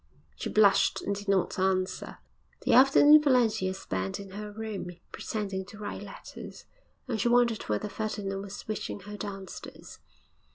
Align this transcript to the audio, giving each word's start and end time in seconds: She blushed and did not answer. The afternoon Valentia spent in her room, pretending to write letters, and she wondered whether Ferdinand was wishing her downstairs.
She 0.35 0.49
blushed 0.49 1.03
and 1.03 1.13
did 1.13 1.27
not 1.27 1.59
answer. 1.59 2.17
The 2.61 2.73
afternoon 2.73 3.21
Valentia 3.21 3.75
spent 3.75 4.19
in 4.19 4.31
her 4.31 4.51
room, 4.51 4.87
pretending 5.11 5.63
to 5.65 5.77
write 5.77 6.01
letters, 6.01 6.65
and 7.07 7.21
she 7.21 7.27
wondered 7.29 7.61
whether 7.69 7.87
Ferdinand 7.87 8.41
was 8.41 8.67
wishing 8.67 9.01
her 9.01 9.15
downstairs. 9.15 9.99